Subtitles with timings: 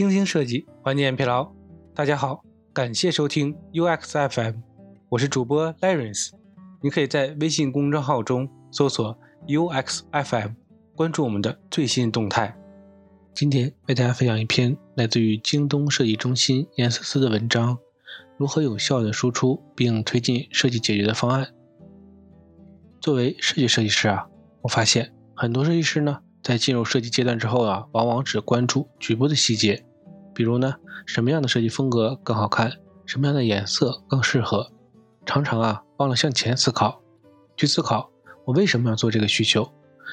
[0.00, 1.52] 精心设计，缓解疲劳。
[1.94, 4.54] 大家好，感谢收听 UX FM，
[5.10, 6.30] 我是主播 Lawrence。
[6.80, 9.14] 你可以在微信公众号中搜索
[9.46, 10.52] UX FM，
[10.96, 12.56] 关注我们的最新动态。
[13.34, 17.76] 今天为大家分享一篇来自于京东设计中心严思思的文章：
[18.38, 21.52] 如何有效地输出并推进设计解决的方案。
[23.02, 24.26] 作为设计设计师啊，
[24.62, 26.20] 我发现很多设计师呢。
[26.42, 29.84] 在进入设计阶段之后啊，往往只关注局部的细节，
[30.40, 32.72] 比如呢，什么样的设计风格更好看，
[33.04, 34.72] 什么样的颜色更适合，
[35.26, 37.02] 常常啊忘了向前思考，
[37.58, 38.10] 去思考
[38.46, 39.70] 我为什么要做这个需求，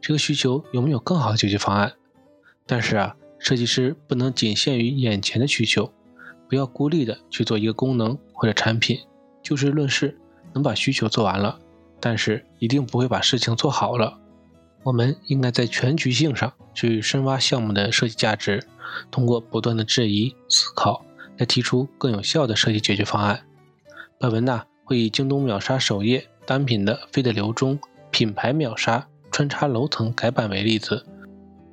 [0.00, 1.92] 这个需求有没有更好的解决方案。
[2.66, 5.92] 但是啊，设计师不能仅限于眼前的需求，
[6.48, 8.98] 不要孤立的去做一个功能或者产品，
[9.40, 10.18] 就事论事，
[10.52, 11.60] 能把需求做完了，
[12.00, 14.18] 但是一定不会把事情做好了。
[14.84, 18.64] 我们应该在全局性上去深挖项目的设计价值，
[19.10, 21.04] 通过不断的质疑思考，
[21.36, 23.40] 来提出更有效的设计解决方案。
[24.18, 27.78] 本文呢会以京东秒杀首页单品的非得流中
[28.10, 31.04] 品牌秒杀穿插楼层改版为例子，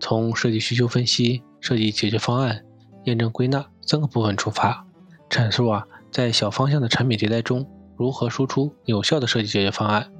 [0.00, 2.64] 从设计需求分析、设计解决方案、
[3.04, 4.84] 验证归纳三个部分出发，
[5.30, 10.10] 阐述啊在小方向的产品迭代中如何输出有效的设计解决方案，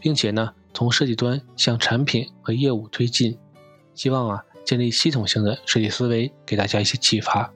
[0.00, 0.52] 并且呢。
[0.72, 3.36] 从设计端向产品和业务推进，
[3.94, 7.52] 希望啊建立系统性的设计思维，给大家一些启发，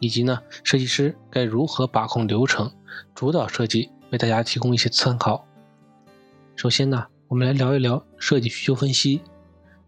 [0.00, 2.70] 以及呢设计师该如何把控流程，
[3.14, 5.46] 主导设计，为大家提供一些参考。
[6.56, 9.22] 首先呢，我们来聊一聊设计需求分析，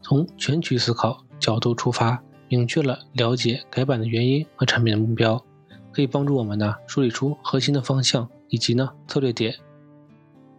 [0.00, 5.44] 从全局思考角度出发，明确了了解改版的原因和产品的目标，
[5.92, 9.56] 可以帮助我们呢梳理出核心的方向以及呢策略点。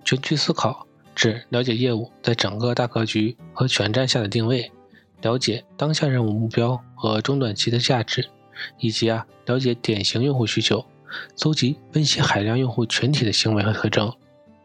[0.03, 0.85] 全局思考。
[1.15, 4.69] 指了解业务在整个大格局和全站下的定位，
[5.21, 8.29] 了解当下任务目标和中短期的价值，
[8.79, 10.85] 以及啊了解典型用户需求，
[11.35, 14.13] 搜集分析海量用户群体的行为和特征，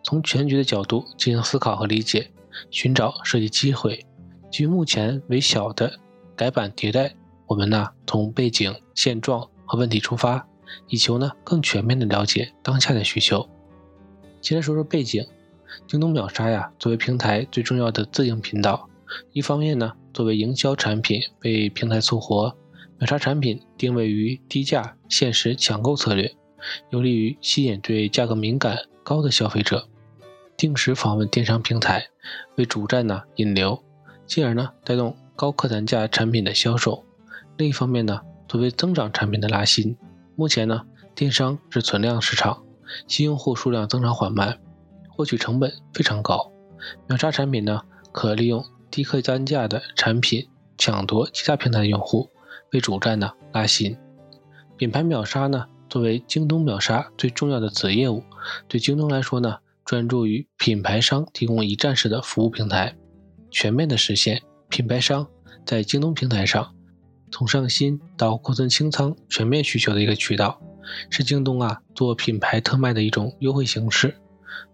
[0.03, 2.31] 从全局的角度进行思考和理解，
[2.71, 4.05] 寻找设计机会。
[4.51, 6.01] 基于目前为小的
[6.35, 7.15] 改版迭代，
[7.47, 10.45] 我们呢从背景、现状和问题出发，
[10.89, 13.49] 以求呢更全面的了解当下的需求。
[14.43, 15.25] 先来说说背景。
[15.87, 18.89] 京东秒杀呀，作为平台最重要的自营频道，
[19.33, 22.57] 一方面呢，作为营销产品被平台促活，
[22.99, 26.35] 秒杀产品定位于低价、限时抢购策略，
[26.91, 29.89] 有利于吸引对价格敏感高的消费者，
[30.57, 32.09] 定时访问电商平台，
[32.57, 33.83] 为主站呢引流，
[34.27, 37.05] 进而呢带动高客单价产品的销售。
[37.57, 39.97] 另一方面呢，作为增长产品的拉新，
[40.37, 40.83] 目前呢，
[41.15, 42.63] 电商是存量市场，
[43.07, 44.59] 新用户数量增长缓慢。
[45.21, 46.51] 获取成本非常高，
[47.07, 50.49] 秒杀产品呢，可利用低客单价的产品
[50.79, 52.31] 抢夺其他平台的用户，
[52.73, 53.99] 为主站呢拉新。
[54.79, 58.23] 品牌秒杀呢，作为京东秒杀最重要的子业务，
[58.67, 62.97] 对京东来说呢，专注于品牌商提供一站式的服务平台，
[63.51, 65.27] 全面的实现品牌商
[65.67, 66.75] 在京东平台上
[67.31, 70.59] 从上新到库存清仓全面需求的一个渠道，
[71.11, 74.17] 是京东啊做品牌特卖的一种优惠形式。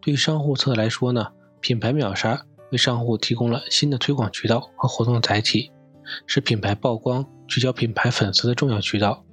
[0.01, 1.29] 对于商户侧来说呢，
[1.61, 5.71] 品牌秒杀为商户提供了新的推广渠道和活动载体，
[6.27, 9.25] 是品牌曝光、聚焦品牌粉丝的重要渠道。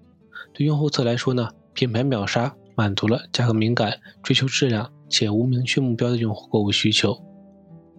[0.53, 7.17] 对用户侧来说呢，品牌秒杀满足了价格敏感、追求质量且无明确目标的用户购物需求，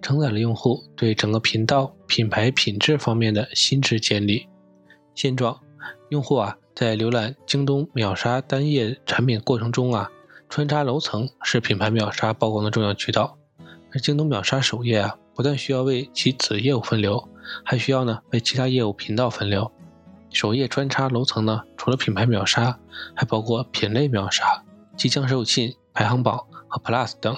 [0.02, 4.46] 承载了用户对整个频道品牌品质方面的心智建立。
[5.14, 5.60] 现状，
[6.10, 10.10] 用户啊在浏览京东秒杀单页产品过程中啊。
[10.48, 13.36] 穿插楼层是品牌秒杀曝光的重要渠道，
[13.92, 17.28] 而京东秒杀首页啊，不但需要为其子业务分流，
[17.64, 19.72] 还需要呢为其他业务频道分流。
[20.30, 22.78] 首页穿插楼层呢，除了品牌秒杀，
[23.14, 24.64] 还包括品类秒杀、
[24.96, 26.38] 即将售罄、排行榜
[26.68, 27.36] 和 Plus 等。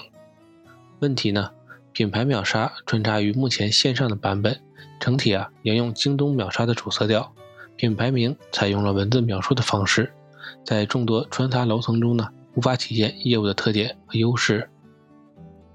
[0.99, 1.51] 问题呢，
[1.91, 4.59] 品牌秒杀穿插于目前线上的版本，
[4.99, 7.33] 整体啊沿用京东秒杀的主色调，
[7.75, 10.13] 品牌名采用了文字描述的方式，
[10.63, 12.29] 在众多穿插楼层中呢。
[12.57, 14.67] 无法体现业务的特点和优势。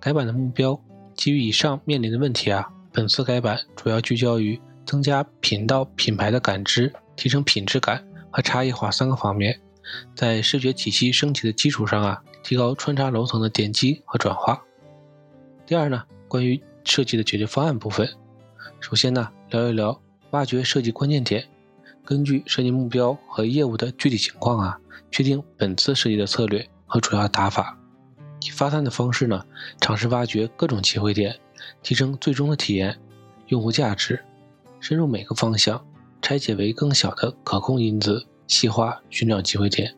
[0.01, 0.79] 改版的目标
[1.15, 9.61] 基于以上面临的问题啊，本次改版主要聚焦于增加频道品牌的感知、提升品质感和差异化三个方面。
[10.17, 14.61] 在视觉体系升级的基础上啊，提高穿插楼层的点击和转化。
[15.65, 18.09] 第二呢，关于设计的解决方案部分，
[18.81, 20.01] 首先呢，聊一聊
[20.31, 21.47] 挖掘设计关键点，
[22.05, 24.81] 根据设计目标和业务的具体情况啊，
[25.13, 26.67] 确定本次设计的策略。
[26.93, 27.79] 和主要打法，
[28.43, 29.47] 以发散的方式呢，
[29.81, 31.35] 尝试挖掘各种机会点，
[31.83, 33.01] 提升最终的体验、
[33.47, 34.23] 用户价值，
[34.79, 35.83] 深入每个方向，
[36.21, 39.97] 拆解为更小的可控因子，细化寻找机会点。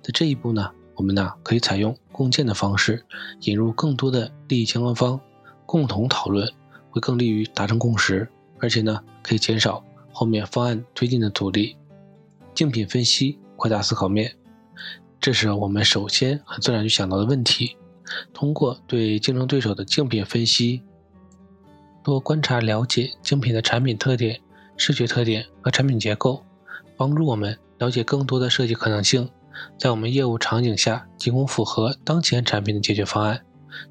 [0.00, 3.04] 在这一步呢，我们呢可以采用共建的方式，
[3.40, 5.20] 引入更多的利益相关方，
[5.66, 6.48] 共同讨论，
[6.88, 8.28] 会更利于达成共识，
[8.60, 9.82] 而且呢可以减少
[10.12, 11.76] 后面方案推进的阻力。
[12.54, 14.32] 竞品分析扩大思考面，
[15.28, 17.76] 这是我们首先很自然就想到的问题。
[18.32, 20.82] 通过对竞争对手的竞品分析，
[22.02, 24.40] 多观察了解竞品的产品特点、
[24.78, 26.42] 视觉特点和产品结构，
[26.96, 29.28] 帮助我们了解更多的设计可能性，
[29.78, 33.44] 在我们业务场景下提供符合当前产品的解决方案。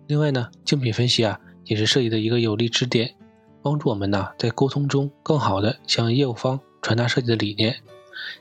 [0.08, 3.14] 另外呢，竞品分析啊也是设计的一个有力支点，
[3.62, 7.76] 帮助我们呢在沟通中更好的向业务方传达设计的理念。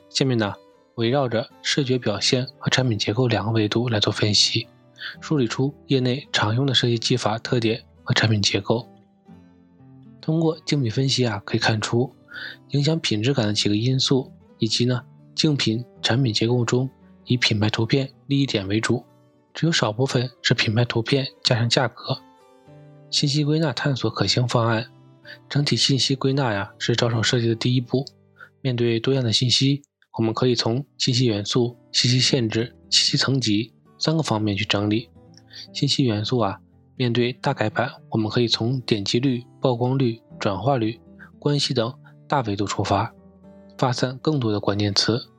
[0.09, 0.55] 下面呢，
[0.97, 4.67] 围绕着视觉表现和产品结构两个维度来做分析，
[5.21, 8.87] 梳理出业内常用的设计技法特点和产品结构。
[10.19, 12.11] 通过竞品分析啊，可以看出
[12.69, 15.03] 影响品质感的几个因素，以及呢
[15.35, 16.89] 竞品产品结构中
[17.25, 19.05] 以品牌图片利益点为主，
[19.53, 22.17] 只有少部分是品牌图片加上价格。
[23.11, 24.87] 信息归纳探索可行方案，
[25.47, 28.03] 整体信息归纳呀是着手设计的第一步。
[28.61, 29.83] 面对多样的信息，
[30.17, 35.09] 我们可以从信息元素、信息限制、信息层级三个方面去整理。
[35.73, 36.59] 信息元素啊，
[36.95, 40.99] 面对大改版，我们可以从点击率、曝光率、转化率、
[41.37, 41.93] 关系等
[42.27, 43.13] 大维度出发，
[43.77, 45.29] 发散更多的关键词。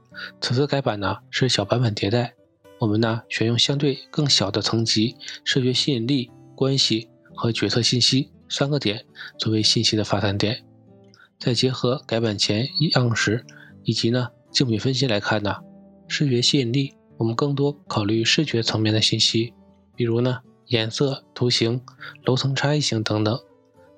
[0.40, 2.34] 此次改版呢是小版本迭代，
[2.78, 9.04] 我们呢选用相对更小的层级，视觉吸引力、关系和决策信息三个点
[9.38, 10.64] 作为信息的发散点。
[11.38, 13.44] 再结合改版前样式
[13.84, 15.56] 以及呢竞品分析来看呢，
[16.06, 19.52] 视觉吸引力我们更多考虑视觉层面的信息，
[19.94, 21.80] 比如呢颜色、图形、
[22.24, 23.38] 楼层差异性等等。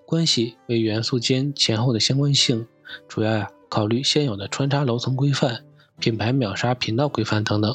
[0.06, 2.67] 关系为元素间前后的相关性，
[3.06, 5.64] 主要呀考虑现有的穿插楼层规范、
[6.00, 7.73] 品牌秒杀频道规范等等。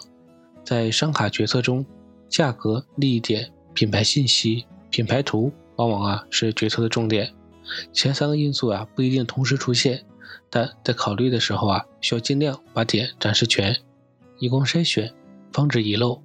[0.63, 1.85] 在商卡决策中，
[2.27, 7.33] 价格、利益点、品牌信息、品牌图往往啊是决策的重点。
[7.93, 10.03] 前三个因素啊不一定同时出现，
[10.49, 13.75] 但在考虑的时候啊，需要尽量把点展示全，
[14.39, 15.13] 以供筛选，
[15.51, 16.21] 防止遗漏。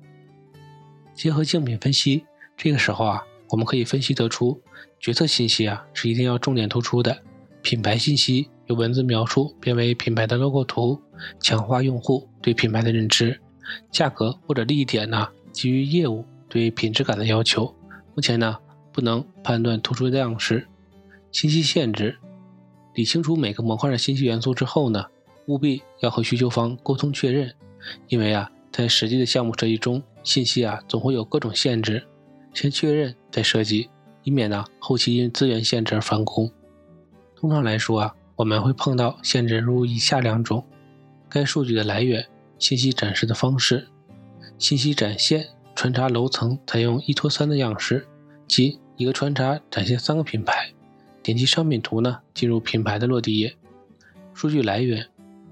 [1.14, 2.24] 结合竞品分析，
[2.56, 4.62] 这个时候啊，我们可以分析得出，
[4.98, 7.22] 决策信息啊是一定要重点突出的。
[7.62, 10.98] 品牌信息由文字描述变为品牌的 logo 图，
[11.40, 13.38] 强化用户对品牌的认知。
[13.90, 17.74] 价格或者利益点呢，基于业务对品质感的要求，
[18.14, 18.56] 目前呢
[18.92, 20.66] 不能判断突出的样式。
[21.30, 22.16] 信息限制，
[23.00, 25.06] 理清楚每个模块的信息元素之后呢，
[25.46, 27.54] 务必要和需求方沟通确认，
[28.08, 32.06] 因为啊，在实际的项目设计中，信息啊总会有各种限制，
[32.52, 33.88] 先确认再设计，
[34.22, 36.52] 以免呢后期因资源限制而返工。
[37.34, 40.62] 通常来说啊，我们会碰到限制如以下两种：
[41.30, 42.26] 该数据的来源、
[42.58, 43.88] 信息展示的方式。
[44.58, 48.06] 信息展现穿插楼层采用一拖三的样式，
[48.46, 50.74] 即一个穿插展现三个品牌。
[51.22, 53.54] 点击商品图呢，进入品牌的落地页。
[54.32, 55.06] 数据来源，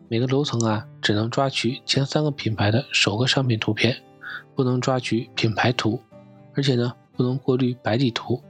[0.08, 4.02] 每个楼层啊只能抓取前三个品牌的首个商品图片，
[4.54, 6.00] 不能抓取品牌图，
[6.54, 8.42] 而且呢不能过滤白底图。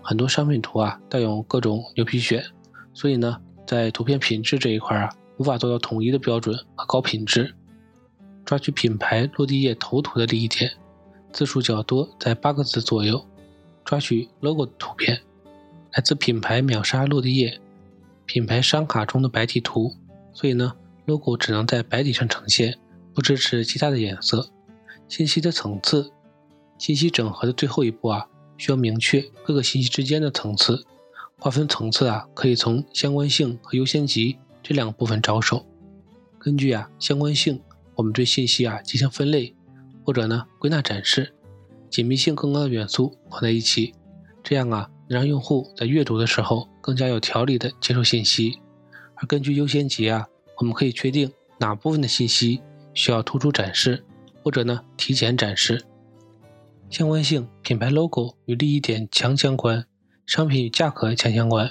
[0.00, 2.42] 很多商品图啊带有各种牛皮癣，
[2.94, 7.54] 所以呢在图片品质这一块啊无法做到统一的标准和高品质。
[8.44, 10.72] 抓取品牌落地页头图的利益点，
[11.32, 13.24] 字数较多，在八个字左右。
[13.84, 15.20] 抓取 logo 图片。
[15.92, 17.60] 来自品牌秒杀落地页，
[18.24, 19.94] 品牌商卡中的白底图，
[20.32, 22.78] 所以呢，logo 只能在白底上呈现，
[23.12, 24.48] 不支持其他的颜色。
[25.06, 26.10] 信息的层次，
[26.78, 30.86] 信息整合的最后一步啊，需要明确各个信息之间的层次。
[31.38, 35.66] 划分层次啊，可以从相关性和优先级这两个部分着手。
[36.38, 37.60] 根据啊相关性，
[37.96, 39.54] 我们对信息啊进行分类，
[40.04, 41.34] 或者呢归纳展示，
[41.90, 43.92] 紧密性更高的元素放在一起，
[44.42, 44.88] 这样啊。
[45.08, 48.58] 能让用户在阅读的时候更加有条理的接受信息，
[49.16, 52.62] 而根据优先级啊，我们可以确定哪部分的信息
[52.94, 54.02] 需要突出展示，
[54.42, 55.84] 或者呢提前展示。
[56.88, 59.84] 相关性，品牌 logo 与利益点强相关，
[60.24, 61.68] 商品与价格强相关。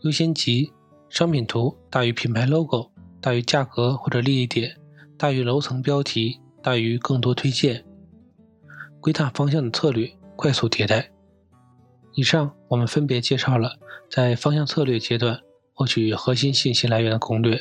[0.00, 0.70] 优先级，
[1.08, 2.90] 商品图大于品牌 logo，
[3.22, 4.76] 大于价格或者利益点，
[5.16, 7.82] 大于楼层标题，大于更多推荐。
[9.00, 11.10] 归纳方向的策略，快速迭代。
[12.14, 13.72] 以上我们分别介绍了
[14.08, 15.40] 在方向策略阶段
[15.72, 17.60] 获取核心信息来源的攻略。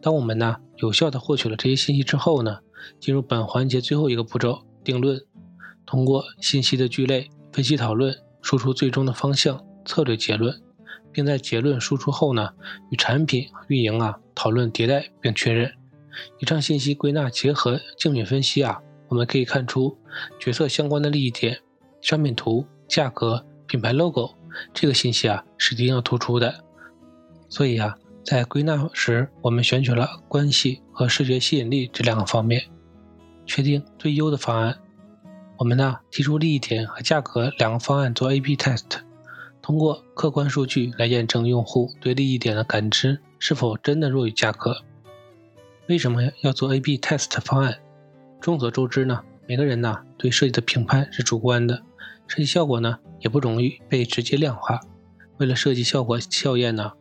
[0.00, 2.60] 当我们呢有效的获取了这些信息之后呢，
[3.00, 5.20] 进入本环节最后一个步骤定论。
[5.84, 10.62] 通过信息的聚类、分析讨论，输出最终的方向、策略结论，
[11.10, 12.50] 并在结论输出后呢，
[12.90, 15.72] 与产品运营啊讨论迭代并确认。
[16.38, 19.98] 以上信息归纳结合精准分析啊，我们可以看出
[20.38, 21.58] 决策相关的利益点、
[22.00, 24.34] 商品图、价格、品牌 logo
[24.74, 26.64] 这个信息啊是一定要突出的。
[27.48, 32.64] 所以啊，在归纳时，我们选取了关系和视觉吸引力这两个方面，
[33.46, 34.76] 确定最优的方案。
[35.56, 39.02] 我们呢提出利益点和价格两个方案做 A/B test。
[39.62, 44.78] 通过客观数据来验证用户对利益点的感知是否真的弱于价格。
[45.86, 47.78] 为什么要做 A/B test 方案？
[48.40, 51.80] 众所周知呢，每个人呢对设计的评判是主观的，
[52.30, 54.78] 设计效果呢也不容易被直接量化。
[55.38, 56.92] 为了设计效果校验呢，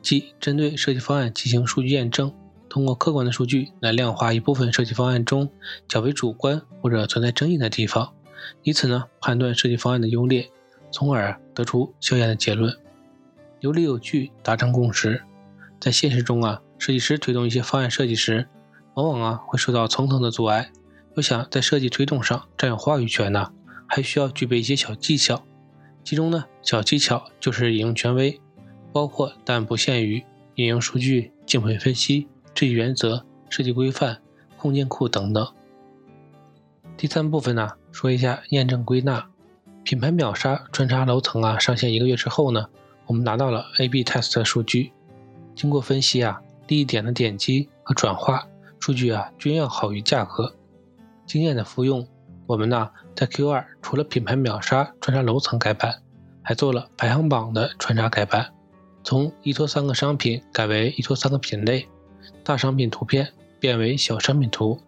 [0.00, 2.32] 即针对设计方案进行数据验证，
[2.68, 5.50] 通过客观的数据来量化一部分设计方案中
[5.88, 8.12] 较为主观或者存在争议的地方，
[8.62, 10.48] 以此呢判断设计方案的优劣。
[10.92, 12.72] 从而得出校验的结论，
[13.58, 15.24] 有理有据达成共识。
[15.80, 18.46] 在现实中啊，设计师推动一些方案设计时，
[18.94, 20.70] 往往啊会受到层层的阻碍。
[21.16, 23.50] 要想在设计推动上占有话语权呢，
[23.86, 25.44] 还需要具备一些小技巧。
[26.04, 28.40] 其中呢，小技巧就是引用权威，
[28.92, 30.24] 包括但不限于
[30.54, 34.22] 引用数据、竞品分析、设计原则、设计规范、
[34.56, 35.46] 空间库等等。
[36.96, 39.28] 第三部分呢，说一下验证归纳。
[39.82, 42.66] 品牌秒杀穿插楼层啊，上线一个月之后呢，
[43.06, 44.92] 我们拿到了 A/B test 的数据。
[45.54, 48.48] 经过分析啊，利益点的点击和转化
[48.80, 50.54] 数据啊，均要好于价格。
[51.24, 52.08] 经验的复用，
[52.46, 56.02] 我们呢在 Q2 除了品牌秒杀穿插楼层改版，
[56.42, 58.52] 还做了排行榜的穿插改版，
[59.02, 61.88] 从依托三个商品改为依托三个品类，
[62.44, 64.80] 大商品图片变为小商品图，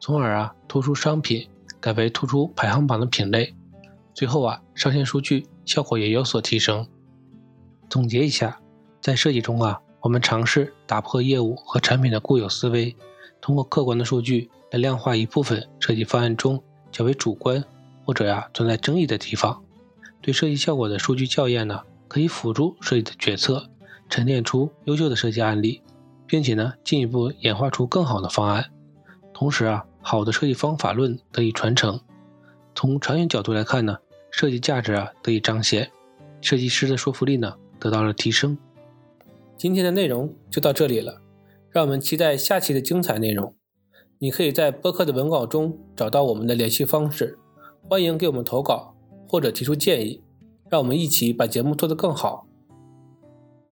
[0.00, 1.48] 从而啊突出商品
[1.80, 3.54] 改为突出排行榜的品类。
[4.12, 6.86] 最后啊，上线数据效果也有所提升。
[7.88, 8.60] 总结一下，
[9.00, 12.96] 在设计中啊，我们尝试打破业务和产品的固有思维，
[13.40, 16.62] 通过客观的数据来量化一部分设计方案中
[16.94, 17.64] 较为主观
[18.04, 19.60] 或者呀存在争议的地方。
[20.22, 23.68] 对设计效果的数据校验呢，可以辅助设计的决策，
[24.08, 25.82] 沉淀出优秀的设计案例，
[26.28, 28.70] 并且呢进一步演化出更好的方案。
[29.32, 32.00] 同时啊，好的设计方法论得以传承。
[32.76, 33.98] 从长远角度来看呢，
[34.30, 35.90] 设计价值啊得以彰显，
[36.40, 38.56] 设计师的说服力呢得到了提升。
[39.56, 41.20] 今天的内容就到这里了，
[41.70, 43.54] 让我们期待下期的精彩内容。
[44.24, 47.38] 你可以在播客的文稿中找到我们的联系方式，
[47.86, 48.94] 欢迎给我们投稿
[49.28, 50.22] 或者提出建议，
[50.70, 52.46] 让我们一起把节目做得更好。